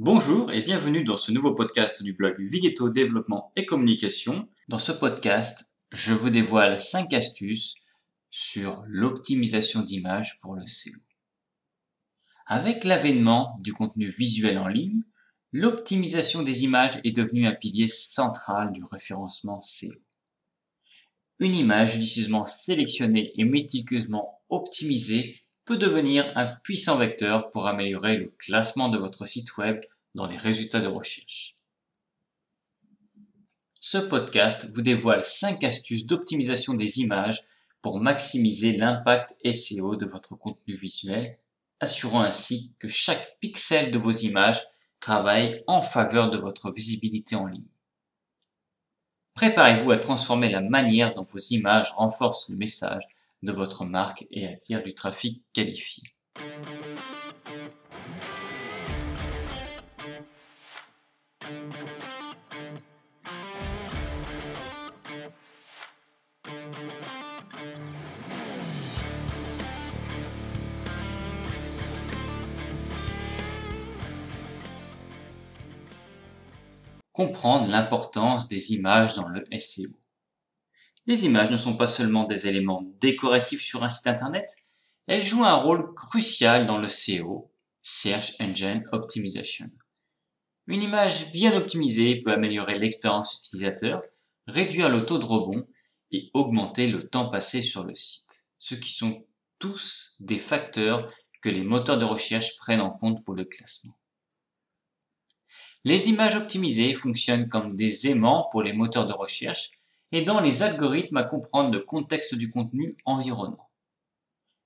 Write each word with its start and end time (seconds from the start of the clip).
Bonjour 0.00 0.52
et 0.52 0.62
bienvenue 0.62 1.02
dans 1.02 1.16
ce 1.16 1.32
nouveau 1.32 1.56
podcast 1.56 2.04
du 2.04 2.12
blog 2.12 2.36
Vigeto 2.38 2.88
Développement 2.88 3.50
et 3.56 3.66
Communication. 3.66 4.48
Dans 4.68 4.78
ce 4.78 4.92
podcast, 4.92 5.72
je 5.90 6.12
vous 6.12 6.30
dévoile 6.30 6.80
5 6.80 7.12
astuces 7.14 7.74
sur 8.30 8.84
l'optimisation 8.86 9.82
d'images 9.82 10.38
pour 10.40 10.54
le 10.54 10.64
SEO. 10.66 11.00
Avec 12.46 12.84
l'avènement 12.84 13.58
du 13.58 13.72
contenu 13.72 14.06
visuel 14.06 14.58
en 14.58 14.68
ligne, 14.68 15.02
l'optimisation 15.50 16.44
des 16.44 16.62
images 16.62 17.00
est 17.02 17.10
devenue 17.10 17.48
un 17.48 17.54
pilier 17.54 17.88
central 17.88 18.70
du 18.70 18.84
référencement 18.84 19.60
SEO. 19.60 19.94
Une 21.40 21.56
image 21.56 21.94
judicieusement 21.94 22.44
sélectionnée 22.44 23.32
et 23.34 23.42
méticuleusement 23.42 24.44
optimisée 24.48 25.40
peut 25.68 25.76
devenir 25.76 26.32
un 26.34 26.46
puissant 26.46 26.96
vecteur 26.96 27.50
pour 27.50 27.66
améliorer 27.66 28.16
le 28.16 28.32
classement 28.38 28.88
de 28.88 28.96
votre 28.96 29.26
site 29.26 29.58
web 29.58 29.84
dans 30.14 30.26
les 30.26 30.38
résultats 30.38 30.80
de 30.80 30.86
recherche. 30.86 31.58
Ce 33.78 33.98
podcast 33.98 34.70
vous 34.74 34.80
dévoile 34.80 35.26
5 35.26 35.62
astuces 35.64 36.06
d'optimisation 36.06 36.72
des 36.72 37.00
images 37.00 37.44
pour 37.82 38.00
maximiser 38.00 38.78
l'impact 38.78 39.36
SEO 39.44 39.96
de 39.96 40.06
votre 40.06 40.36
contenu 40.36 40.74
visuel, 40.74 41.38
assurant 41.80 42.22
ainsi 42.22 42.74
que 42.78 42.88
chaque 42.88 43.38
pixel 43.38 43.90
de 43.90 43.98
vos 43.98 44.10
images 44.10 44.62
travaille 45.00 45.64
en 45.66 45.82
faveur 45.82 46.30
de 46.30 46.38
votre 46.38 46.72
visibilité 46.72 47.36
en 47.36 47.44
ligne. 47.44 47.68
Préparez-vous 49.34 49.90
à 49.90 49.98
transformer 49.98 50.48
la 50.48 50.62
manière 50.62 51.12
dont 51.12 51.24
vos 51.24 51.38
images 51.50 51.90
renforcent 51.90 52.48
le 52.48 52.56
message 52.56 53.04
de 53.42 53.52
votre 53.52 53.84
marque 53.84 54.26
et 54.30 54.46
attirent 54.46 54.82
du 54.82 54.94
trafic 54.94 55.42
qualifié. 55.52 56.02
Comprendre 77.12 77.68
l'importance 77.68 78.46
des 78.46 78.74
images 78.74 79.14
dans 79.14 79.26
le 79.26 79.44
SEO. 79.58 79.98
Les 81.08 81.24
images 81.24 81.48
ne 81.48 81.56
sont 81.56 81.78
pas 81.78 81.86
seulement 81.86 82.24
des 82.24 82.48
éléments 82.48 82.84
décoratifs 83.00 83.62
sur 83.62 83.82
un 83.82 83.88
site 83.88 84.08
internet, 84.08 84.56
elles 85.06 85.22
jouent 85.22 85.46
un 85.46 85.54
rôle 85.54 85.94
crucial 85.94 86.66
dans 86.66 86.76
le 86.76 86.86
SEO, 86.86 87.50
Search 87.82 88.34
Engine 88.40 88.84
Optimization. 88.92 89.70
Une 90.66 90.82
image 90.82 91.32
bien 91.32 91.56
optimisée 91.56 92.20
peut 92.20 92.30
améliorer 92.30 92.78
l'expérience 92.78 93.38
utilisateur, 93.38 94.02
réduire 94.46 94.90
le 94.90 95.06
taux 95.06 95.16
de 95.16 95.24
rebond 95.24 95.66
et 96.10 96.30
augmenter 96.34 96.88
le 96.88 97.08
temps 97.08 97.30
passé 97.30 97.62
sur 97.62 97.84
le 97.84 97.94
site, 97.94 98.44
ce 98.58 98.74
qui 98.74 98.92
sont 98.92 99.24
tous 99.58 100.14
des 100.20 100.36
facteurs 100.36 101.10
que 101.40 101.48
les 101.48 101.62
moteurs 101.62 101.96
de 101.96 102.04
recherche 102.04 102.54
prennent 102.58 102.82
en 102.82 102.90
compte 102.90 103.24
pour 103.24 103.34
le 103.34 103.46
classement. 103.46 103.96
Les 105.84 106.10
images 106.10 106.36
optimisées 106.36 106.92
fonctionnent 106.92 107.48
comme 107.48 107.72
des 107.72 108.08
aimants 108.08 108.50
pour 108.52 108.62
les 108.62 108.74
moteurs 108.74 109.06
de 109.06 109.14
recherche 109.14 109.77
et 110.12 110.22
dans 110.22 110.40
les 110.40 110.62
algorithmes 110.62 111.16
à 111.16 111.24
comprendre 111.24 111.72
le 111.72 111.80
contexte 111.80 112.34
du 112.34 112.50
contenu 112.50 112.96
environnant. 113.04 113.68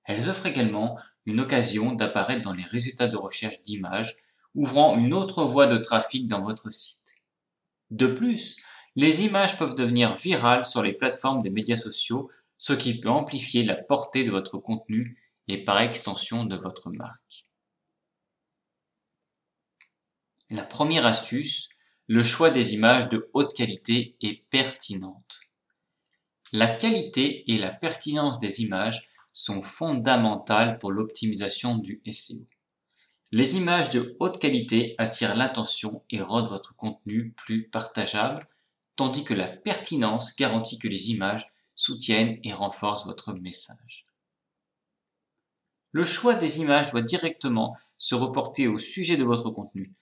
Elles 0.04 0.28
offrent 0.28 0.46
également 0.46 0.98
une 1.26 1.40
occasion 1.40 1.92
d'apparaître 1.92 2.42
dans 2.42 2.52
les 2.52 2.64
résultats 2.64 3.08
de 3.08 3.16
recherche 3.16 3.62
d'images, 3.62 4.16
ouvrant 4.54 4.96
une 4.96 5.14
autre 5.14 5.44
voie 5.44 5.66
de 5.66 5.78
trafic 5.78 6.26
dans 6.28 6.42
votre 6.42 6.70
site. 6.70 7.02
De 7.90 8.06
plus, 8.06 8.60
les 8.96 9.24
images 9.24 9.58
peuvent 9.58 9.74
devenir 9.74 10.14
virales 10.14 10.66
sur 10.66 10.82
les 10.82 10.92
plateformes 10.92 11.40
des 11.40 11.50
médias 11.50 11.76
sociaux, 11.76 12.30
ce 12.58 12.72
qui 12.72 13.00
peut 13.00 13.08
amplifier 13.10 13.64
la 13.64 13.76
portée 13.76 14.24
de 14.24 14.30
votre 14.30 14.58
contenu 14.58 15.18
et 15.48 15.64
par 15.64 15.80
extension 15.80 16.44
de 16.44 16.56
votre 16.56 16.90
marque. 16.90 17.46
La 20.50 20.64
première 20.64 21.06
astuce, 21.06 21.70
le 22.12 22.22
choix 22.22 22.50
des 22.50 22.74
images 22.74 23.08
de 23.08 23.30
haute 23.32 23.54
qualité 23.54 24.18
est 24.20 24.44
pertinente. 24.50 25.40
La 26.52 26.66
qualité 26.66 27.50
et 27.50 27.56
la 27.56 27.70
pertinence 27.70 28.38
des 28.38 28.60
images 28.60 29.08
sont 29.32 29.62
fondamentales 29.62 30.76
pour 30.76 30.92
l'optimisation 30.92 31.78
du 31.78 32.02
SEO. 32.12 32.44
Les 33.30 33.56
images 33.56 33.88
de 33.88 34.14
haute 34.20 34.38
qualité 34.38 34.94
attirent 34.98 35.34
l'attention 35.34 36.04
et 36.10 36.20
rendent 36.20 36.50
votre 36.50 36.76
contenu 36.76 37.32
plus 37.32 37.70
partageable, 37.70 38.46
tandis 38.94 39.24
que 39.24 39.32
la 39.32 39.48
pertinence 39.48 40.36
garantit 40.36 40.78
que 40.78 40.88
les 40.88 41.12
images 41.12 41.50
soutiennent 41.74 42.38
et 42.44 42.52
renforcent 42.52 43.06
votre 43.06 43.32
message. 43.32 44.06
Le 45.92 46.04
choix 46.04 46.34
des 46.34 46.60
images 46.60 46.90
doit 46.90 47.00
directement 47.00 47.74
se 47.96 48.14
reporter 48.14 48.68
au 48.68 48.76
sujet 48.76 49.16
de 49.16 49.24
votre 49.24 49.48
contenu, 49.48 49.94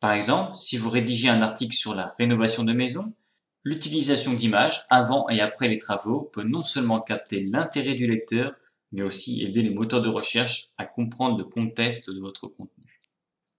par 0.00 0.12
exemple, 0.12 0.56
si 0.56 0.78
vous 0.78 0.88
rédigez 0.88 1.28
un 1.28 1.42
article 1.42 1.76
sur 1.76 1.94
la 1.94 2.14
rénovation 2.18 2.64
de 2.64 2.72
maison, 2.72 3.12
l'utilisation 3.64 4.32
d'images 4.32 4.86
avant 4.88 5.28
et 5.28 5.40
après 5.40 5.68
les 5.68 5.78
travaux 5.78 6.22
peut 6.22 6.42
non 6.42 6.62
seulement 6.62 7.00
capter 7.00 7.42
l'intérêt 7.44 7.94
du 7.94 8.06
lecteur, 8.06 8.54
mais 8.92 9.02
aussi 9.02 9.42
aider 9.42 9.62
les 9.62 9.70
moteurs 9.70 10.02
de 10.02 10.08
recherche 10.08 10.68
à 10.78 10.86
comprendre 10.86 11.36
le 11.36 11.44
contexte 11.44 12.10
de 12.10 12.18
votre 12.18 12.48
contenu. 12.48 13.02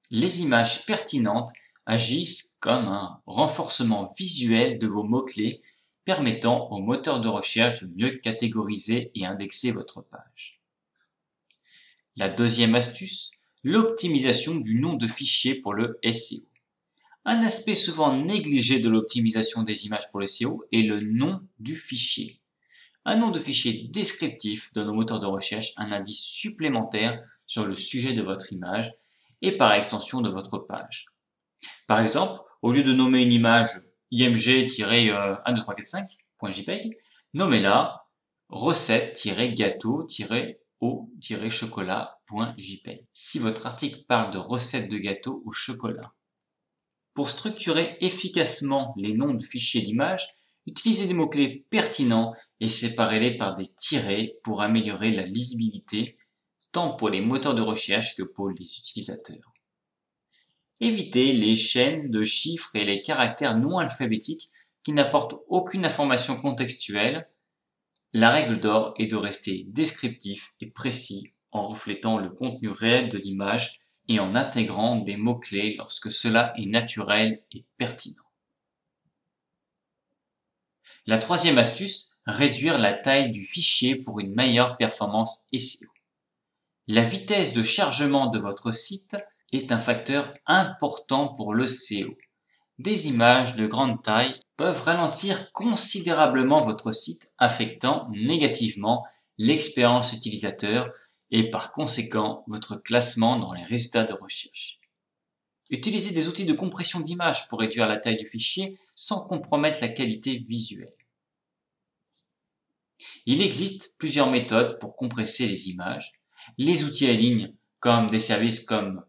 Les 0.09 0.41
images 0.41 0.85
pertinentes 0.85 1.52
agissent 1.85 2.58
comme 2.59 2.88
un 2.88 3.22
renforcement 3.28 4.13
visuel 4.18 4.79
de 4.79 4.88
vos 4.88 5.03
mots-clés 5.03 5.62
permettant 6.06 6.69
aux 6.72 6.81
moteurs 6.81 7.22
de 7.22 7.28
recherche 7.28 7.84
de 7.84 7.91
mieux 7.96 8.18
catégoriser 8.18 9.12
et 9.13 9.25
indexer 9.25 9.72
votre 9.72 10.02
page. 10.02 10.62
La 12.16 12.28
deuxième 12.28 12.75
astuce, 12.75 13.31
l'optimisation 13.63 14.55
du 14.55 14.79
nom 14.79 14.95
de 14.95 15.07
fichier 15.07 15.61
pour 15.61 15.73
le 15.73 15.99
SEO. 16.11 16.47
Un 17.25 17.41
aspect 17.44 17.75
souvent 17.75 18.17
négligé 18.17 18.79
de 18.79 18.89
l'optimisation 18.89 19.61
des 19.61 19.85
images 19.85 20.09
pour 20.09 20.19
le 20.19 20.27
SEO 20.27 20.63
est 20.72 20.81
le 20.81 21.01
nom 21.01 21.41
du 21.59 21.75
fichier. 21.75 22.41
Un 23.05 23.17
nom 23.17 23.29
de 23.29 23.39
fichier 23.39 23.88
descriptif 23.89 24.73
donne 24.73 24.89
au 24.89 24.94
moteur 24.94 25.19
de 25.19 25.27
recherche 25.27 25.73
un 25.77 25.91
indice 25.91 26.23
supplémentaire 26.23 27.22
sur 27.45 27.66
le 27.66 27.75
sujet 27.75 28.13
de 28.13 28.22
votre 28.22 28.53
image 28.53 28.94
et 29.41 29.57
par 29.57 29.73
extension 29.73 30.22
de 30.22 30.29
votre 30.29 30.59
page. 30.59 31.07
Par 31.88 31.99
exemple, 31.99 32.41
au 32.61 32.72
lieu 32.72 32.83
de 32.83 32.93
nommer 32.93 33.22
une 33.22 33.31
image 33.31 33.69
img-12345.jpg, 34.11 36.97
nommez-la 37.33 38.05
recette-gâteau- 38.49 40.05
au-chocolat.jpg 40.81 43.06
si 43.14 43.40
votre 43.40 43.68
article 43.68 44.03
parle 44.08 44.34
de 44.34 44.38
recettes 44.38 44.90
de 44.90 44.97
gâteaux 44.97 45.42
au 45.46 45.52
chocolat. 45.52 46.14
Pour 47.14 47.30
structurer 47.30 47.97
efficacement 48.02 48.94
les 48.97 49.14
noms 49.14 49.34
de 49.34 49.46
fichiers 49.46 49.81
d'images, 49.81 50.28
utilisez 50.66 51.08
des 51.08 51.14
mots-clés 51.14 51.66
pertinents 51.70 52.34
et 52.59 52.70
séparez-les 52.70 53.38
par 53.38 53.56
des 53.56 53.68
tirets 53.68 54.38
pour 54.44 54.62
améliorer 54.62 55.12
la 55.12 55.25
lisibilité 55.25 56.18
tant 56.72 56.96
pour 56.96 57.09
les 57.09 57.22
moteurs 57.22 57.56
de 57.56 57.62
recherche 57.62 58.16
que 58.16 58.24
pour 58.24 58.50
les 58.50 58.64
utilisateurs. 58.64 59.53
Évitez 60.80 61.34
les 61.34 61.56
chaînes 61.56 62.09
de 62.09 62.24
chiffres 62.24 62.75
et 62.75 62.86
les 62.86 63.02
caractères 63.02 63.56
non 63.56 63.78
alphabétiques 63.78 64.52
qui 64.84 64.94
n'apportent 64.94 65.36
aucune 65.47 65.86
information 65.86 66.40
contextuelle 66.40 67.30
la 68.13 68.29
règle 68.29 68.59
d'or 68.59 68.94
est 68.97 69.07
de 69.07 69.16
rester 69.16 69.63
descriptif 69.67 70.53
et 70.59 70.67
précis 70.67 71.33
en 71.51 71.67
reflétant 71.67 72.17
le 72.17 72.29
contenu 72.29 72.69
réel 72.69 73.09
de 73.09 73.17
l'image 73.17 73.81
et 74.07 74.19
en 74.19 74.35
intégrant 74.35 74.97
des 74.97 75.16
mots-clés 75.16 75.75
lorsque 75.77 76.11
cela 76.11 76.53
est 76.57 76.66
naturel 76.66 77.43
et 77.53 77.66
pertinent. 77.78 78.23
La 81.08 81.17
troisième 81.17 81.58
astuce, 81.58 82.17
réduire 82.25 82.78
la 82.78 82.93
taille 82.93 83.31
du 83.31 83.46
fichier 83.46 83.96
pour 83.96 84.19
une 84.19 84.34
meilleure 84.35 84.78
performance 84.78 85.47
SEO. 85.53 85.87
La 86.87 87.03
vitesse 87.03 87.53
de 87.53 87.64
chargement 87.64 88.28
de 88.28 88.40
votre 88.40 88.72
site 88.72 89.17
est 89.52 89.72
un 89.72 89.79
facteur 89.79 90.34
important 90.46 91.34
pour 91.34 91.53
le 91.53 91.67
SEO 91.67 92.16
des 92.81 93.07
images 93.07 93.55
de 93.55 93.67
grande 93.67 94.01
taille 94.01 94.33
peuvent 94.57 94.81
ralentir 94.81 95.51
considérablement 95.51 96.63
votre 96.63 96.91
site, 96.91 97.31
affectant 97.37 98.09
négativement 98.11 99.05
l'expérience 99.37 100.13
utilisateur 100.13 100.91
et 101.31 101.49
par 101.49 101.72
conséquent 101.72 102.43
votre 102.47 102.75
classement 102.75 103.39
dans 103.39 103.53
les 103.53 103.63
résultats 103.63 104.03
de 104.03 104.13
recherche. 104.13 104.79
Utilisez 105.69 106.13
des 106.13 106.28
outils 106.28 106.45
de 106.45 106.53
compression 106.53 106.99
d'images 106.99 107.47
pour 107.47 107.59
réduire 107.59 107.87
la 107.87 107.97
taille 107.97 108.17
du 108.17 108.28
fichier 108.28 108.78
sans 108.93 109.22
compromettre 109.22 109.79
la 109.81 109.87
qualité 109.87 110.43
visuelle. 110.47 110.93
Il 113.25 113.41
existe 113.41 113.95
plusieurs 113.97 114.29
méthodes 114.29 114.79
pour 114.79 114.95
compresser 114.95 115.47
les 115.47 115.69
images. 115.69 116.11
Les 116.57 116.83
outils 116.83 117.09
en 117.09 117.13
ligne, 117.13 117.53
comme 117.79 118.07
des 118.07 118.19
services 118.19 118.59
comme 118.59 119.03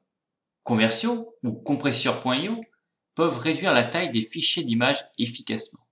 Conversio 0.63 1.35
ou 1.43 1.53
compresseur.io 1.53 2.63
peuvent 3.15 3.39
réduire 3.39 3.73
la 3.73 3.85
taille 3.85 4.11
des 4.11 4.23
fichiers 4.23 4.65
d'images 4.65 5.05
efficacement. 5.19 5.87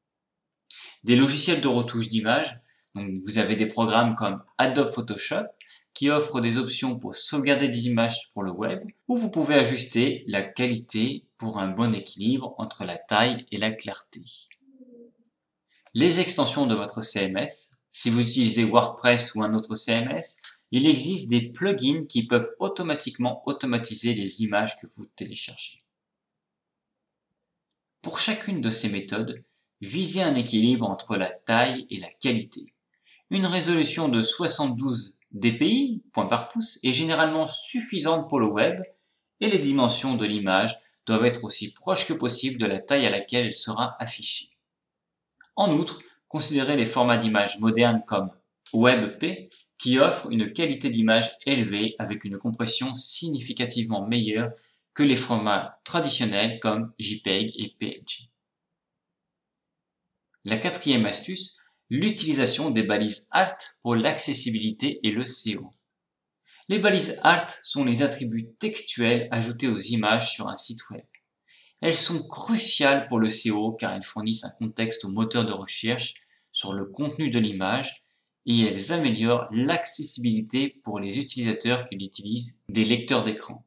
Des 1.05 1.17
logiciels 1.17 1.61
de 1.61 1.69
retouche 1.69 2.09
d'images, 2.09 2.61
vous 2.95 3.39
avez 3.39 3.57
des 3.57 3.67
programmes 3.67 4.17
comme 4.17 4.43
Adobe 4.59 4.91
Photoshop 4.91 5.47
qui 5.95 6.11
offrent 6.11 6.41
des 6.41 6.57
options 6.57 6.99
pour 6.99 7.15
sauvegarder 7.15 7.69
des 7.69 7.87
images 7.87 8.31
pour 8.33 8.43
le 8.43 8.53
web, 8.53 8.81
où 9.09 9.17
vous 9.17 9.31
pouvez 9.31 9.57
ajuster 9.57 10.25
la 10.29 10.43
qualité 10.43 11.27
pour 11.37 11.59
un 11.59 11.69
bon 11.69 11.95
équilibre 11.95 12.55
entre 12.59 12.85
la 12.85 12.97
taille 12.97 13.45
et 13.51 13.59
la 13.59 13.71
clarté. 13.71 14.23
Les 15.95 16.21
extensions 16.21 16.67
de 16.67 16.75
votre 16.75 17.03
CMS, 17.03 17.77
si 17.91 18.11
vous 18.11 18.21
utilisez 18.21 18.65
WordPress 18.65 19.35
ou 19.35 19.43
un 19.43 19.55
autre 19.55 19.75
CMS, 19.75 20.41
il 20.71 20.87
existe 20.87 21.29
des 21.29 21.51
plugins 21.51 22.07
qui 22.09 22.27
peuvent 22.27 22.55
automatiquement 22.61 23.43
automatiser 23.47 24.15
les 24.15 24.43
images 24.43 24.81
que 24.81 24.87
vous 24.93 25.07
téléchargez. 25.17 25.80
Pour 28.03 28.19
chacune 28.19 28.63
de 28.63 28.71
ces 28.71 28.89
méthodes, 28.89 29.45
visez 29.83 30.23
un 30.23 30.35
équilibre 30.35 30.89
entre 30.89 31.17
la 31.17 31.31
taille 31.31 31.87
et 31.91 31.99
la 31.99 32.09
qualité. 32.09 32.73
Une 33.29 33.45
résolution 33.45 34.09
de 34.09 34.23
72 34.23 35.19
dpi, 35.33 36.03
point 36.13 36.25
par 36.25 36.49
pouce, 36.49 36.81
est 36.83 36.95
généralement 36.95 37.47
suffisante 37.47 38.29
pour 38.31 38.41
le 38.41 38.47
web 38.47 38.81
et 39.41 39.51
les 39.51 39.59
dimensions 39.59 40.17
de 40.17 40.25
l'image 40.25 40.79
doivent 41.05 41.27
être 41.27 41.45
aussi 41.45 41.75
proches 41.75 42.09
que 42.09 42.15
possible 42.15 42.59
de 42.59 42.67
la 42.67 42.81
taille 42.81 43.05
à 43.07 43.11
laquelle 43.11 43.47
elle 43.47 43.55
sera 43.55 43.97
affichée. 44.01 44.49
En 45.55 45.77
outre, 45.77 46.01
considérez 46.29 46.77
les 46.77 46.87
formats 46.87 47.19
d'image 47.19 47.59
modernes 47.59 48.03
comme 48.07 48.31
WebP 48.73 49.51
qui 49.77 49.99
offre 49.99 50.31
une 50.31 50.55
qualité 50.55 50.89
d'image 50.89 51.33
élevée 51.45 51.97
avec 51.99 52.25
une 52.25 52.39
compression 52.39 52.95
significativement 52.95 54.07
meilleure 54.07 54.53
que 54.95 55.03
les 55.03 55.17
formats 55.17 55.81
traditionnels 55.85 56.59
comme 56.61 56.93
JPEG 56.99 57.53
et 57.57 57.75
PNG. 57.79 58.31
La 60.45 60.57
quatrième 60.57 61.07
astuce, 61.07 61.63
l'utilisation 61.91 62.71
des 62.71 62.83
balises 62.83 63.29
Alt 63.31 63.79
pour 63.83 63.95
l'accessibilité 63.95 65.01
et 65.03 65.11
le 65.11 65.25
SEO. 65.25 65.71
Les 66.69 66.79
balises 66.79 67.19
Alt 67.23 67.59
sont 67.63 67.85
les 67.85 68.03
attributs 68.03 68.51
textuels 68.59 69.29
ajoutés 69.33 69.69
aux 69.69 69.79
images 69.79 70.31
sur 70.31 70.49
un 70.49 70.57
site 70.57 70.89
web. 70.91 71.05
Elles 71.81 71.97
sont 71.97 72.27
cruciales 72.29 73.07
pour 73.07 73.19
le 73.19 73.29
SEO 73.29 73.73
car 73.73 73.93
elles 73.93 74.05
fournissent 74.05 74.45
un 74.45 74.53
contexte 74.59 75.05
au 75.05 75.09
moteur 75.09 75.45
de 75.45 75.53
recherche 75.53 76.15
sur 76.53 76.73
le 76.73 76.87
contenu 76.87 77.31
de 77.31 77.39
l'image 77.39 78.05
et 78.47 78.61
elles 78.63 78.93
améliorent 78.93 79.49
l'accessibilité 79.51 80.81
pour 80.85 81.01
les 81.01 81.19
utilisateurs 81.19 81.85
qui 81.85 81.97
utilisent 81.97 82.61
des 82.69 82.85
lecteurs 82.85 83.25
d'écran. 83.25 83.67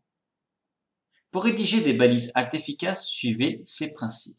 Pour 1.33 1.45
rédiger 1.45 1.81
des 1.81 1.93
balises 1.93 2.31
alt 2.35 2.53
efficaces, 2.53 3.07
suivez 3.07 3.63
ces 3.65 3.91
principes. 3.91 4.37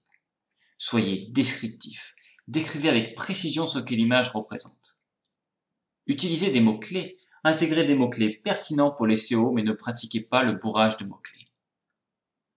Soyez 0.78 1.26
descriptif. 1.30 2.14
Décrivez 2.46 2.88
avec 2.88 3.16
précision 3.16 3.66
ce 3.66 3.80
que 3.80 3.96
l'image 3.96 4.28
représente. 4.28 4.96
Utilisez 6.06 6.52
des 6.52 6.60
mots-clés. 6.60 7.18
Intégrez 7.42 7.82
des 7.82 7.96
mots-clés 7.96 8.30
pertinents 8.30 8.92
pour 8.92 9.08
les 9.08 9.16
SEO, 9.16 9.50
mais 9.50 9.64
ne 9.64 9.72
pratiquez 9.72 10.20
pas 10.20 10.44
le 10.44 10.52
bourrage 10.52 10.96
de 10.96 11.04
mots-clés. 11.04 11.46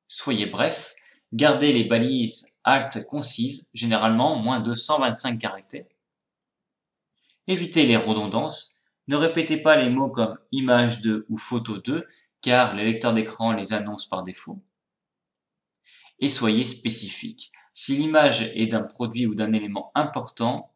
Soyez 0.08 0.46
bref. 0.46 0.94
Gardez 1.34 1.74
les 1.74 1.86
balises 1.86 2.56
alt 2.64 3.04
concises, 3.08 3.72
généralement 3.74 4.38
moins 4.38 4.60
de 4.60 4.76
125 4.76 5.40
caractères. 5.40 5.88
Évitez 7.48 7.88
les 7.88 7.98
redondances. 7.98 8.84
Ne 9.08 9.16
répétez 9.16 9.58
pas 9.58 9.78
les 9.78 9.90
mots 9.90 10.12
comme 10.12 10.38
image 10.52 11.02
de 11.02 11.26
ou 11.28 11.38
photo 11.38 11.80
de, 11.80 12.08
car 12.48 12.78
le 12.78 12.84
lecteur 12.86 13.12
d'écran 13.12 13.52
les 13.52 13.74
annonce 13.74 14.08
par 14.08 14.24
défaut. 14.24 14.64
Et 16.20 16.30
soyez 16.30 16.64
spécifique. 16.64 17.52
Si 17.74 17.98
l'image 17.98 18.54
est 18.56 18.68
d'un 18.68 18.84
produit 18.84 19.26
ou 19.26 19.36
d'un 19.36 19.52
élément 19.52 19.92
important, 19.96 20.74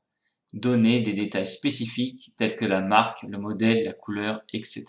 donnez 0.51 1.00
des 1.00 1.13
détails 1.13 1.47
spécifiques 1.47 2.33
tels 2.35 2.57
que 2.57 2.65
la 2.65 2.81
marque, 2.81 3.23
le 3.23 3.38
modèle, 3.38 3.85
la 3.85 3.94
couleur, 3.94 4.41
etc. 4.51 4.85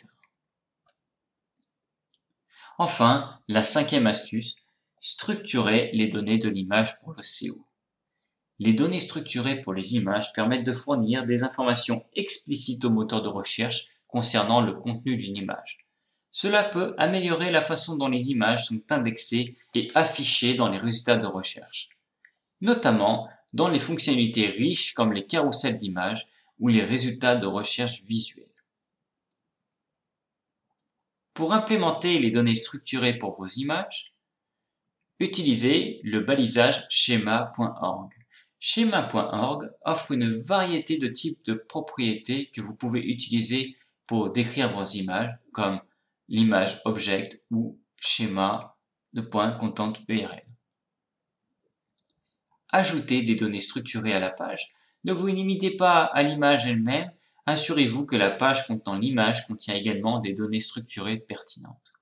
Enfin, 2.79 3.38
la 3.46 3.62
cinquième 3.62 4.08
astuce, 4.08 4.56
structurez 5.00 5.90
les 5.93 6.08
données 6.08 6.38
de 6.38 6.49
l'image 6.49 6.99
pour 6.99 7.12
le 7.12 7.23
SEO. 7.23 7.64
Les 8.58 8.73
données 8.73 8.99
structurées 8.99 9.61
pour 9.61 9.73
les 9.73 9.94
images 9.94 10.32
permettent 10.32 10.67
de 10.67 10.73
fournir 10.73 11.26
des 11.26 11.44
informations 11.44 12.05
explicites 12.14 12.85
au 12.85 12.90
moteur 12.90 13.23
de 13.23 13.28
recherche 13.28 14.00
concernant 14.08 14.61
le 14.61 14.73
contenu 14.73 15.17
d'une 15.17 15.37
image. 15.37 15.81
Cela 16.32 16.64
peut 16.64 16.94
améliorer 16.96 17.50
la 17.50 17.61
façon 17.61 17.96
dont 17.96 18.08
les 18.08 18.31
images 18.31 18.67
sont 18.67 18.82
indexées 18.90 19.55
et 19.75 19.87
affichées 19.94 20.55
dans 20.55 20.69
les 20.69 20.79
résultats 20.79 21.19
de 21.19 21.26
recherche, 21.26 21.90
notamment 22.62 23.29
dans 23.52 23.69
les 23.69 23.79
fonctionnalités 23.79 24.49
riches 24.49 24.94
comme 24.94 25.12
les 25.12 25.26
carousels 25.26 25.76
d'images 25.76 26.26
ou 26.58 26.69
les 26.69 26.82
résultats 26.82 27.37
de 27.37 27.46
recherche 27.46 28.02
visuelle. 28.05 28.49
Pour 31.34 31.52
implémenter 31.52 32.19
les 32.19 32.31
données 32.31 32.55
structurées 32.55 33.19
pour 33.19 33.37
vos 33.37 33.46
images, 33.46 34.14
utilisez 35.19 36.00
le 36.02 36.20
balisage 36.20 36.87
schema.org. 36.88 38.11
Schema.org 38.58 39.70
offre 39.85 40.12
une 40.12 40.31
variété 40.31 40.96
de 40.96 41.08
types 41.08 41.44
de 41.44 41.55
propriétés 41.55 42.49
que 42.55 42.62
vous 42.62 42.75
pouvez 42.75 43.00
utiliser 43.00 43.76
pour 44.06 44.31
décrire 44.31 44.73
vos 44.73 44.85
images, 44.85 45.35
comme 45.52 45.81
l'image 46.29 46.81
object 46.85 47.43
ou 47.51 47.79
schéma 47.97 48.77
de 49.13 49.21
point 49.21 49.53
content 49.53 49.93
URL. 50.09 50.47
Ajoutez 52.71 53.23
des 53.23 53.35
données 53.35 53.61
structurées 53.61 54.15
à 54.15 54.21
la 54.21 54.31
page. 54.31 54.73
Ne 55.05 55.13
vous 55.13 55.27
limitez 55.27 55.77
pas 55.77 56.05
à 56.05 56.23
l'image 56.23 56.67
elle-même, 56.67 57.11
assurez-vous 57.47 58.07
que 58.07 58.17
la 58.17 58.31
page 58.31 58.67
contenant 58.67 58.99
l'image 58.99 59.47
contient 59.47 59.75
également 59.75 60.21
des 60.21 60.33
données 60.33 60.61
structurées 60.61 61.19
pertinentes. 61.19 61.93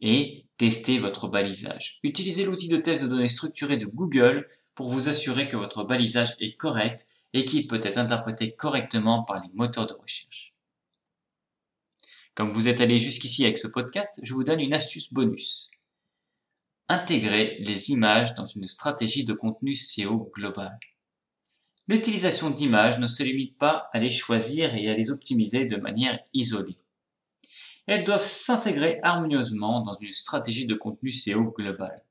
Et 0.00 0.46
testez 0.58 0.98
votre 0.98 1.28
balisage. 1.28 1.98
Utilisez 2.02 2.44
l'outil 2.44 2.68
de 2.68 2.76
test 2.76 3.02
de 3.02 3.08
données 3.08 3.28
structurées 3.28 3.78
de 3.78 3.86
Google 3.86 4.46
pour 4.74 4.88
vous 4.88 5.08
assurer 5.08 5.48
que 5.48 5.56
votre 5.56 5.84
balisage 5.84 6.36
est 6.38 6.56
correct 6.56 7.08
et 7.32 7.44
qu'il 7.44 7.66
peut 7.66 7.80
être 7.82 7.98
interprété 7.98 8.54
correctement 8.54 9.24
par 9.24 9.42
les 9.42 9.48
moteurs 9.54 9.86
de 9.86 9.94
recherche. 9.94 10.55
Comme 12.36 12.52
vous 12.52 12.68
êtes 12.68 12.82
allé 12.82 12.98
jusqu'ici 12.98 13.44
avec 13.44 13.56
ce 13.56 13.66
podcast, 13.66 14.20
je 14.22 14.34
vous 14.34 14.44
donne 14.44 14.60
une 14.60 14.74
astuce 14.74 15.10
bonus. 15.10 15.70
Intégrez 16.86 17.56
les 17.60 17.90
images 17.92 18.34
dans 18.34 18.44
une 18.44 18.66
stratégie 18.68 19.24
de 19.24 19.32
contenu 19.32 19.74
SEO 19.74 20.30
global. 20.34 20.78
L'utilisation 21.88 22.50
d'images 22.50 22.98
ne 22.98 23.06
se 23.06 23.22
limite 23.22 23.56
pas 23.56 23.88
à 23.94 24.00
les 24.00 24.10
choisir 24.10 24.74
et 24.74 24.90
à 24.90 24.94
les 24.94 25.10
optimiser 25.10 25.64
de 25.64 25.78
manière 25.78 26.18
isolée. 26.34 26.76
Elles 27.86 28.04
doivent 28.04 28.22
s'intégrer 28.22 29.00
harmonieusement 29.02 29.80
dans 29.80 29.96
une 29.98 30.12
stratégie 30.12 30.66
de 30.66 30.74
contenu 30.74 31.12
SEO 31.12 31.54
global. 31.56 32.04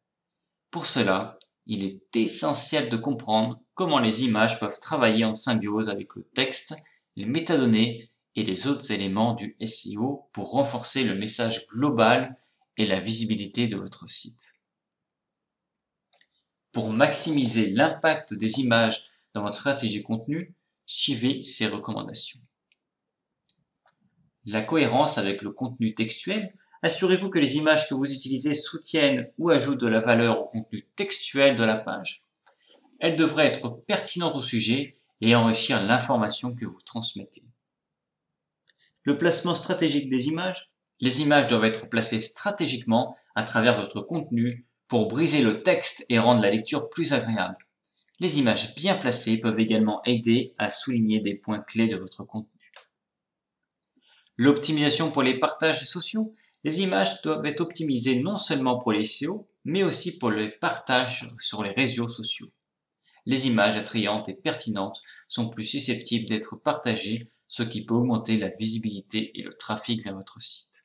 Pour 0.71 0.87
cela, 0.87 1.37
il 1.67 1.83
est 1.83 2.15
essentiel 2.15 2.89
de 2.89 2.97
comprendre 2.97 3.61
comment 3.75 3.99
les 3.99 4.23
images 4.23 4.59
peuvent 4.59 4.79
travailler 4.79 5.23
en 5.23 5.35
symbiose 5.35 5.89
avec 5.89 6.15
le 6.15 6.23
texte, 6.23 6.73
les 7.15 7.25
métadonnées 7.25 8.09
et 8.35 8.43
les 8.43 8.67
autres 8.67 8.91
éléments 8.91 9.33
du 9.33 9.55
SEO 9.65 10.29
pour 10.33 10.51
renforcer 10.51 11.03
le 11.03 11.15
message 11.15 11.67
global 11.67 12.37
et 12.77 12.85
la 12.85 12.99
visibilité 12.99 13.67
de 13.67 13.77
votre 13.77 14.07
site. 14.09 14.53
Pour 16.71 16.91
maximiser 16.91 17.69
l'impact 17.69 18.33
des 18.33 18.59
images 18.59 19.09
dans 19.33 19.43
votre 19.43 19.55
stratégie 19.55 20.03
contenu, 20.03 20.53
suivez 20.85 21.41
ces 21.43 21.67
recommandations. 21.67 22.41
La 24.45 24.61
cohérence 24.61 25.17
avec 25.17 25.41
le 25.41 25.51
contenu 25.51 25.95
textuel 25.95 26.53
Assurez-vous 26.85 27.31
que 27.31 27.39
les 27.39 27.57
images 27.57 27.89
que 27.89 27.95
vous 27.95 28.13
utilisez 28.13 28.53
soutiennent 28.53 29.31
ou 29.39 29.49
ajoutent 29.49 29.81
de 29.81 29.87
la 29.87 29.99
valeur 29.99 30.39
au 30.39 30.45
contenu 30.45 30.85
textuel 30.95 31.55
de 31.55 31.63
la 31.63 31.77
page. 31.77 32.27
Elles 32.99 33.15
devraient 33.15 33.47
être 33.47 33.69
pertinentes 33.87 34.35
au 34.35 34.43
sujet 34.43 34.99
et 35.19 35.33
enrichir 35.33 35.83
l'information 35.83 36.53
que 36.53 36.65
vous 36.65 36.81
transmettez. 36.85 37.43
Le 39.05 39.19
placement 39.19 39.53
stratégique 39.53 40.09
des 40.09 40.27
images. 40.27 40.71
Les 40.99 41.21
images 41.21 41.45
doivent 41.45 41.65
être 41.65 41.89
placées 41.89 42.21
stratégiquement 42.21 43.15
à 43.35 43.43
travers 43.43 43.79
votre 43.79 44.01
contenu 44.01 44.65
pour 44.87 45.07
briser 45.07 45.43
le 45.43 45.61
texte 45.61 46.05
et 46.09 46.17
rendre 46.17 46.41
la 46.41 46.49
lecture 46.49 46.89
plus 46.89 47.13
agréable. 47.13 47.67
Les 48.19 48.39
images 48.39 48.73
bien 48.73 48.95
placées 48.95 49.37
peuvent 49.39 49.59
également 49.59 50.01
aider 50.05 50.55
à 50.57 50.71
souligner 50.71 51.19
des 51.19 51.35
points 51.35 51.59
clés 51.59 51.87
de 51.87 51.97
votre 51.97 52.23
contenu. 52.23 52.71
L'optimisation 54.37 55.11
pour 55.11 55.21
les 55.21 55.37
partages 55.37 55.85
sociaux. 55.85 56.33
Les 56.63 56.81
images 56.81 57.21
doivent 57.21 57.45
être 57.45 57.61
optimisées 57.61 58.23
non 58.23 58.37
seulement 58.37 58.79
pour 58.79 58.91
les 58.91 59.03
SEO, 59.03 59.47
mais 59.65 59.83
aussi 59.83 60.17
pour 60.17 60.31
le 60.31 60.57
partage 60.59 61.31
sur 61.39 61.63
les 61.63 61.71
réseaux 61.71 62.09
sociaux. 62.09 62.51
Les 63.27 63.45
images 63.45 63.77
attrayantes 63.77 64.29
et 64.29 64.33
pertinentes 64.33 65.01
sont 65.27 65.49
plus 65.49 65.63
susceptibles 65.63 66.27
d'être 66.27 66.55
partagées, 66.55 67.31
ce 67.47 67.63
qui 67.63 67.85
peut 67.85 67.93
augmenter 67.93 68.37
la 68.37 68.49
visibilité 68.49 69.37
et 69.39 69.43
le 69.43 69.53
trafic 69.53 70.03
vers 70.03 70.15
votre 70.15 70.41
site. 70.41 70.83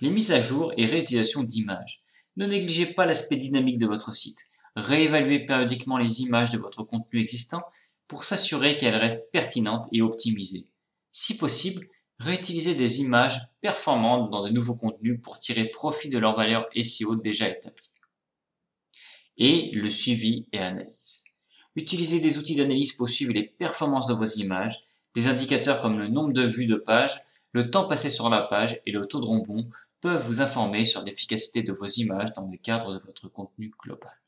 les 0.00 0.10
mises 0.10 0.32
à 0.32 0.40
jour 0.40 0.72
et 0.76 0.84
réutilisation 0.84 1.44
d'images. 1.44 2.02
Ne 2.36 2.46
négligez 2.46 2.86
pas 2.86 3.06
l'aspect 3.06 3.36
dynamique 3.36 3.78
de 3.78 3.86
votre 3.86 4.12
site. 4.12 4.48
Réévaluez 4.74 5.44
périodiquement 5.44 5.96
les 5.96 6.22
images 6.22 6.50
de 6.50 6.58
votre 6.58 6.82
contenu 6.82 7.20
existant 7.20 7.62
pour 8.08 8.24
s'assurer 8.24 8.78
qu'elles 8.78 8.96
restent 8.96 9.30
pertinentes 9.30 9.88
et 9.92 10.02
optimisées. 10.02 10.66
Si 11.12 11.36
possible, 11.36 11.86
réutilisez 12.18 12.74
des 12.74 13.00
images 13.00 13.40
performantes 13.60 14.30
dans 14.30 14.42
de 14.42 14.48
nouveaux 14.48 14.74
contenus 14.74 15.20
pour 15.22 15.38
tirer 15.38 15.66
profit 15.66 16.08
de 16.08 16.18
leur 16.18 16.36
valeur 16.36 16.66
SEO 16.74 17.16
déjà 17.16 17.48
établie. 17.48 17.90
Et 19.36 19.70
le 19.72 19.88
suivi 19.88 20.46
et 20.52 20.58
analyse. 20.58 21.24
Utilisez 21.74 22.20
des 22.20 22.38
outils 22.38 22.56
d'analyse 22.56 22.92
pour 22.92 23.08
suivre 23.08 23.32
les 23.32 23.44
performances 23.44 24.06
de 24.06 24.14
vos 24.14 24.24
images, 24.24 24.84
des 25.14 25.28
indicateurs 25.28 25.80
comme 25.80 25.98
le 25.98 26.08
nombre 26.08 26.32
de 26.32 26.42
vues 26.42 26.66
de 26.66 26.76
page, 26.76 27.24
le 27.52 27.70
temps 27.70 27.86
passé 27.86 28.10
sur 28.10 28.28
la 28.28 28.42
page 28.42 28.80
et 28.86 28.92
le 28.92 29.06
taux 29.06 29.20
de 29.20 29.26
rebond 29.26 29.68
peuvent 30.00 30.26
vous 30.26 30.40
informer 30.40 30.84
sur 30.84 31.02
l'efficacité 31.02 31.62
de 31.62 31.72
vos 31.72 31.86
images 31.86 32.32
dans 32.34 32.46
le 32.46 32.56
cadre 32.56 32.94
de 32.94 32.98
votre 33.04 33.28
contenu 33.28 33.72
global. 33.82 34.18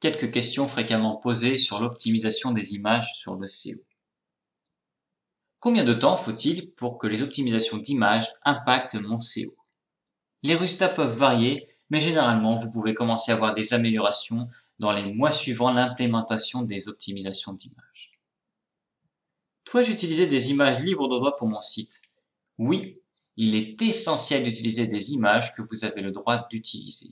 Quelques 0.00 0.32
questions 0.32 0.66
fréquemment 0.66 1.16
posées 1.16 1.58
sur 1.58 1.80
l'optimisation 1.80 2.52
des 2.52 2.74
images 2.74 3.12
sur 3.14 3.34
le 3.34 3.48
SEO. 3.48 3.84
Combien 5.58 5.84
de 5.84 5.92
temps 5.92 6.16
faut-il 6.16 6.72
pour 6.72 6.96
que 6.96 7.06
les 7.06 7.22
optimisations 7.22 7.76
d'images 7.76 8.32
impactent 8.44 8.94
mon 8.94 9.18
SEO 9.18 9.50
Les 10.42 10.54
résultats 10.54 10.88
peuvent 10.88 11.14
varier, 11.14 11.66
mais 11.90 12.00
généralement 12.00 12.56
vous 12.56 12.70
pouvez 12.70 12.94
commencer 12.94 13.32
à 13.32 13.36
voir 13.36 13.52
des 13.52 13.74
améliorations 13.74 14.48
dans 14.78 14.92
les 14.92 15.12
mois 15.12 15.30
suivant 15.30 15.72
l'implémentation 15.72 16.62
des 16.62 16.88
optimisations 16.88 17.52
d'images. 17.52 18.12
Dois-je 19.70 19.92
utiliser 19.92 20.26
des 20.26 20.50
images 20.50 20.82
libres 20.82 21.08
de 21.08 21.16
droit 21.16 21.36
pour 21.36 21.48
mon 21.48 21.60
site 21.60 22.02
Oui, 22.58 23.00
il 23.36 23.54
est 23.54 23.80
essentiel 23.82 24.42
d'utiliser 24.42 24.86
des 24.86 25.12
images 25.12 25.54
que 25.54 25.62
vous 25.62 25.84
avez 25.84 26.00
le 26.00 26.12
droit 26.12 26.48
d'utiliser, 26.48 27.10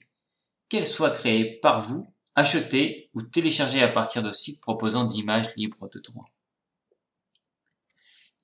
qu'elles 0.69 0.87
soient 0.87 1.11
créées 1.11 1.59
par 1.61 1.87
vous, 1.87 2.13
achetées 2.35 3.11
ou 3.15 3.23
téléchargées 3.23 3.83
à 3.83 3.89
partir 3.89 4.23
de 4.23 4.33
sites 4.33 4.61
proposant 4.61 5.05
d'images 5.05 5.55
libres 5.57 5.89
de 5.89 6.01
droit. 6.01 6.31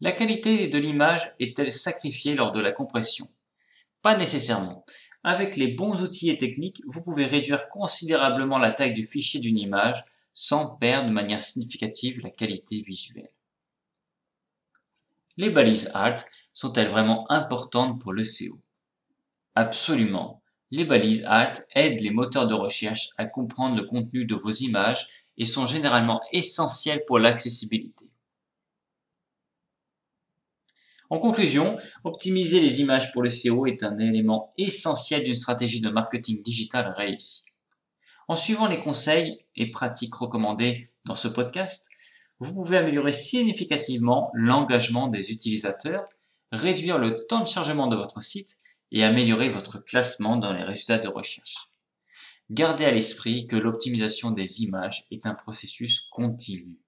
La 0.00 0.12
qualité 0.12 0.68
de 0.68 0.78
l'image 0.78 1.34
est-elle 1.38 1.72
sacrifiée 1.72 2.34
lors 2.34 2.52
de 2.52 2.60
la 2.60 2.72
compression? 2.72 3.26
Pas 4.02 4.16
nécessairement. 4.16 4.84
Avec 5.24 5.56
les 5.56 5.68
bons 5.68 6.02
outils 6.02 6.28
et 6.28 6.36
techniques, 6.36 6.82
vous 6.86 7.02
pouvez 7.02 7.24
réduire 7.24 7.70
considérablement 7.70 8.58
la 8.58 8.72
taille 8.72 8.92
du 8.92 9.06
fichier 9.06 9.40
d'une 9.40 9.58
image 9.58 10.04
sans 10.34 10.76
perdre 10.76 11.08
de 11.08 11.14
manière 11.14 11.40
significative 11.40 12.20
la 12.20 12.30
qualité 12.30 12.82
visuelle. 12.82 13.30
Les 15.38 15.48
balises 15.48 15.90
alt 15.94 16.26
sont-elles 16.52 16.88
vraiment 16.88 17.30
importantes 17.30 18.00
pour 18.00 18.12
le 18.12 18.22
SEO 18.22 18.60
Absolument. 19.54 20.42
Les 20.70 20.84
balises 20.84 21.24
alt 21.26 21.66
aident 21.74 22.00
les 22.00 22.10
moteurs 22.10 22.46
de 22.46 22.54
recherche 22.54 23.10
à 23.16 23.24
comprendre 23.24 23.76
le 23.76 23.84
contenu 23.84 24.26
de 24.26 24.34
vos 24.34 24.50
images 24.50 25.08
et 25.38 25.46
sont 25.46 25.66
généralement 25.66 26.20
essentielles 26.32 27.04
pour 27.06 27.18
l'accessibilité. 27.18 28.10
En 31.10 31.18
conclusion, 31.18 31.76
optimiser 32.02 32.60
les 32.60 32.80
images 32.80 33.12
pour 33.12 33.22
le 33.22 33.30
SEO 33.30 33.66
est 33.66 33.82
un 33.82 33.96
élément 33.98 34.52
essentiel 34.56 35.22
d'une 35.22 35.34
stratégie 35.34 35.80
de 35.80 35.90
marketing 35.90 36.42
digital 36.42 36.94
réussie. 36.96 37.44
En 38.26 38.36
suivant 38.36 38.68
les 38.68 38.80
conseils 38.80 39.44
et 39.54 39.70
pratiques 39.70 40.14
recommandés 40.14 40.88
dans 41.04 41.14
ce 41.14 41.28
podcast, 41.28 41.90
vous 42.40 42.54
pouvez 42.54 42.78
améliorer 42.78 43.12
significativement 43.12 44.30
l'engagement 44.34 45.08
des 45.08 45.30
utilisateurs, 45.30 46.04
réduire 46.50 46.98
le 46.98 47.16
temps 47.26 47.42
de 47.42 47.48
chargement 47.48 47.86
de 47.86 47.96
votre 47.96 48.22
site 48.22 48.58
et 48.90 49.04
améliorer 49.04 49.50
votre 49.50 49.78
classement 49.78 50.36
dans 50.36 50.52
les 50.52 50.62
résultats 50.62 50.98
de 50.98 51.08
recherche. 51.08 51.70
Gardez 52.50 52.84
à 52.84 52.92
l'esprit 52.92 53.46
que 53.46 53.56
l'optimisation 53.56 54.30
des 54.30 54.62
images 54.62 55.06
est 55.10 55.26
un 55.26 55.34
processus 55.34 56.08
continu. 56.10 56.83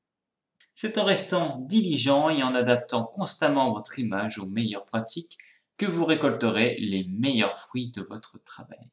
C'est 0.78 0.98
en 0.98 1.04
restant 1.04 1.56
diligent 1.60 2.28
et 2.28 2.42
en 2.42 2.54
adaptant 2.54 3.02
constamment 3.02 3.72
votre 3.72 3.98
image 3.98 4.38
aux 4.38 4.46
meilleures 4.46 4.84
pratiques 4.84 5.38
que 5.78 5.86
vous 5.86 6.04
récolterez 6.04 6.76
les 6.78 7.04
meilleurs 7.04 7.58
fruits 7.58 7.90
de 7.92 8.02
votre 8.02 8.38
travail. 8.44 8.90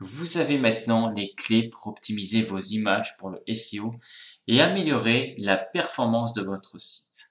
Vous 0.00 0.38
avez 0.38 0.56
maintenant 0.56 1.10
les 1.10 1.34
clés 1.34 1.68
pour 1.68 1.88
optimiser 1.88 2.42
vos 2.42 2.58
images 2.58 3.18
pour 3.18 3.28
le 3.28 3.42
SEO 3.54 3.96
et 4.46 4.62
améliorer 4.62 5.34
la 5.36 5.58
performance 5.58 6.32
de 6.32 6.40
votre 6.40 6.78
site. 6.80 7.30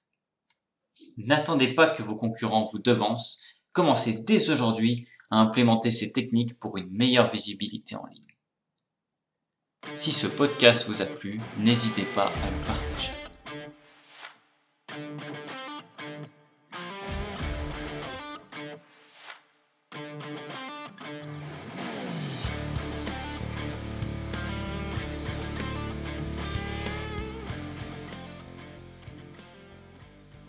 N'attendez 1.18 1.74
pas 1.74 1.90
que 1.90 2.04
vos 2.04 2.16
concurrents 2.16 2.66
vous 2.66 2.78
devancent, 2.78 3.44
commencez 3.72 4.22
dès 4.22 4.52
aujourd'hui 4.52 5.08
à 5.32 5.38
implémenter 5.38 5.90
ces 5.90 6.12
techniques 6.12 6.60
pour 6.60 6.78
une 6.78 6.92
meilleure 6.92 7.32
visibilité 7.32 7.96
en 7.96 8.06
ligne. 8.06 8.39
Si 9.96 10.12
ce 10.12 10.28
podcast 10.28 10.86
vous 10.88 11.02
a 11.02 11.06
plu, 11.06 11.40
n'hésitez 11.58 12.06
pas 12.16 12.28
à 12.28 12.50
le 12.50 12.66
partager. 12.66 13.19